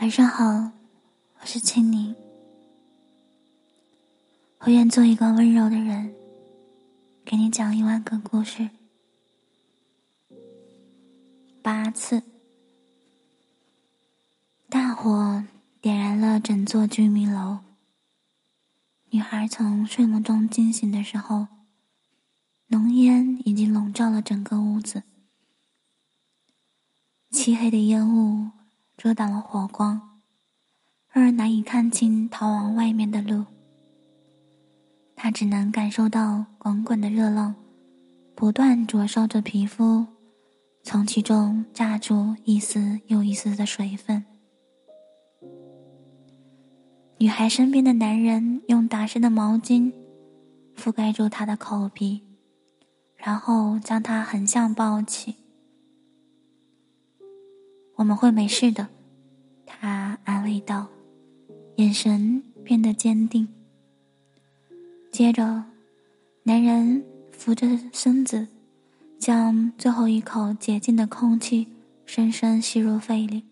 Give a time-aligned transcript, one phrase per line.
[0.00, 0.72] 晚上好，
[1.40, 2.16] 我是青柠。
[4.60, 6.14] 我愿做一个温柔的人，
[7.22, 8.70] 给你讲一万个故事。
[11.60, 12.22] 八次，
[14.70, 15.44] 大火
[15.82, 17.58] 点燃了整座居民楼。
[19.10, 21.46] 女孩从睡梦中惊醒的时候，
[22.68, 25.02] 浓烟已经笼罩了整个屋子，
[27.30, 28.52] 漆黑的烟雾。
[29.02, 29.98] 遮挡了火光，
[31.10, 33.46] 让人难以看清逃往外面的路。
[35.16, 37.54] 他只能感受到滚滚的热浪，
[38.34, 40.04] 不断灼烧着皮肤，
[40.82, 44.22] 从其中榨出一丝又一丝的水分。
[47.16, 49.90] 女孩身边的男人用打湿的毛巾
[50.76, 52.22] 覆盖住她的口鼻，
[53.16, 55.39] 然后将她横向抱起。
[58.00, 58.88] 我们会没事的，
[59.66, 60.86] 他安慰道，
[61.76, 63.46] 眼神变得坚定。
[65.12, 65.64] 接着，
[66.44, 68.48] 男人扶着身子，
[69.18, 71.68] 将最后一口洁净的空气
[72.06, 73.44] 深深吸入肺里。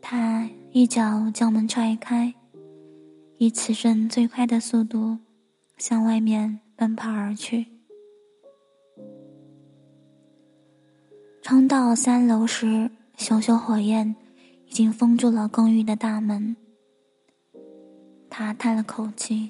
[0.00, 2.34] 他一脚将门踹开，
[3.36, 5.18] 以此生最快的速度
[5.76, 7.77] 向外面奔跑而去。
[11.48, 14.14] 冲到三楼时，熊熊火焰
[14.66, 16.54] 已经封住了公寓的大门。
[18.28, 19.48] 他叹了口气，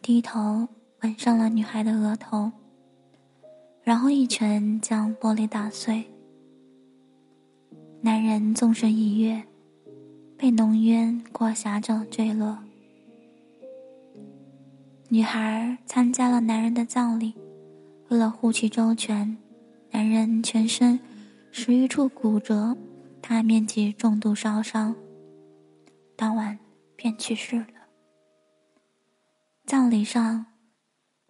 [0.00, 0.68] 低头
[1.00, 2.52] 吻上了女孩的额头，
[3.82, 6.04] 然后一拳将玻璃打碎。
[8.00, 9.42] 男人纵身一跃，
[10.36, 12.56] 被浓烟裹挟着坠落。
[15.08, 17.34] 女孩参加了男人的葬礼，
[18.10, 19.36] 为了护其周全。
[19.94, 20.98] 男人全身
[21.52, 22.76] 十余处骨折，
[23.20, 24.92] 大面积重度烧伤，
[26.16, 26.58] 当晚
[26.96, 27.66] 便去世了。
[29.64, 30.46] 葬礼上，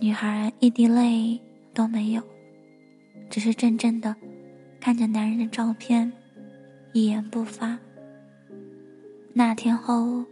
[0.00, 1.40] 女孩一滴泪
[1.72, 2.22] 都没有，
[3.30, 4.16] 只是怔怔的
[4.80, 6.12] 看着男人的照片，
[6.92, 7.78] 一言不发。
[9.34, 10.24] 那天后，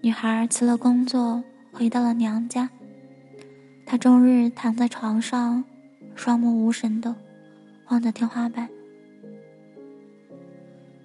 [0.00, 2.70] 女孩辞了工作，回到了娘家。
[3.84, 5.62] 她终日躺在床上，
[6.14, 7.14] 双目无神的。
[7.88, 8.68] 望着天花板，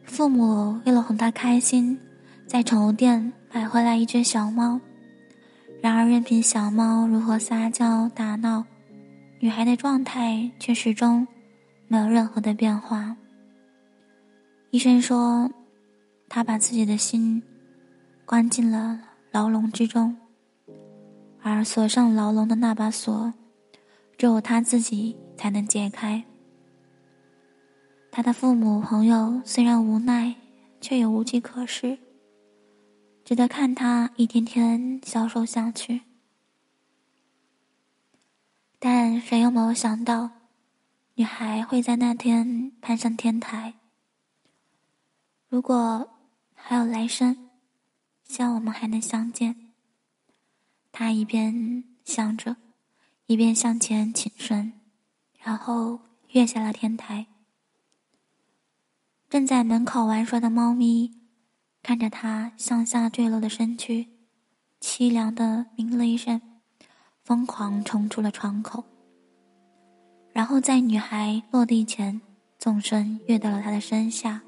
[0.05, 1.99] 父母为了哄她开心，
[2.45, 4.79] 在宠物店买回来一只小猫。
[5.81, 8.65] 然而，任凭小猫如何撒娇打闹，
[9.39, 11.27] 女孩的状态却始终
[11.87, 13.15] 没有任何的变化。
[14.71, 15.51] 医生说，
[16.27, 17.43] 她把自己的心
[18.25, 18.99] 关进了
[19.31, 20.17] 牢笼之中，
[21.41, 23.33] 而锁上牢笼的那把锁，
[24.17, 26.23] 只有她自己才能解开。
[28.17, 30.33] 他的父母朋友虽然无奈，
[30.81, 31.99] 却也无计可施，
[33.23, 36.01] 只得看他一天天消瘦下去。
[38.79, 40.31] 但谁又没有想到，
[41.13, 43.75] 女孩会在那天攀上天台？
[45.47, 46.09] 如果
[46.55, 47.49] 还有来生，
[48.23, 49.73] 希望我们还能相见。
[50.91, 52.55] 他一边想着，
[53.27, 54.73] 一边向前倾身，
[55.37, 55.99] 然后
[56.29, 57.27] 跃下了天台。
[59.29, 61.11] 正在门口玩耍的猫咪，
[61.83, 64.07] 看着它向下坠落的身躯，
[64.79, 66.41] 凄凉的鸣了一声，
[67.25, 68.85] 疯狂冲出了窗口。
[70.31, 72.21] 然后在女孩落地前，
[72.57, 74.41] 纵身跃到了她的身下。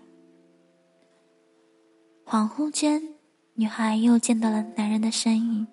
[2.26, 3.02] 恍惚间，
[3.56, 5.68] 女孩又见到了男人的身影。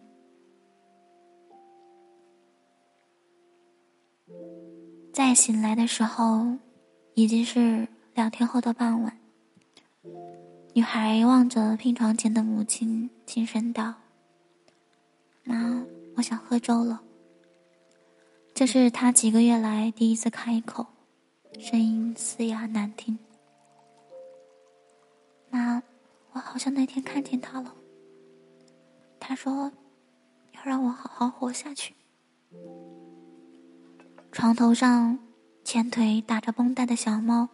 [5.12, 6.56] 再醒来的时候，
[7.14, 7.86] 已经是。
[8.16, 9.18] 两天后的傍晚，
[10.72, 13.92] 女孩望着病床前的母亲，轻声道
[15.44, 15.84] ：“妈，
[16.16, 17.02] 我想喝粥了。”
[18.54, 20.86] 这是她几个月来第一次开口，
[21.60, 23.18] 声音嘶哑难听。
[25.50, 25.82] 妈，
[26.32, 27.74] 我好像那天看见他了。
[29.20, 29.70] 他说
[30.56, 31.94] ：“要让我好好活下去。”
[34.32, 35.18] 床头上，
[35.64, 37.46] 前腿打着绷带的小猫。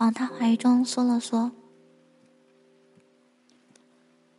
[0.00, 1.52] 往他怀中缩了缩。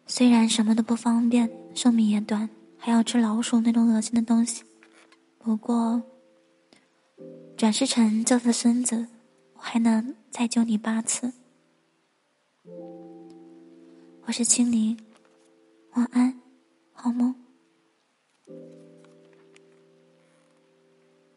[0.07, 4.63] 虽然什么都不方便，寿命也短，还要吃老鼠那种恶心的东西，
[5.37, 6.01] 不过
[7.55, 9.05] 转世成这次孙子，
[9.53, 11.31] 我还能再救你八次。
[14.25, 14.97] 我是青灵，
[15.93, 16.39] 晚安，
[16.91, 17.40] 好梦。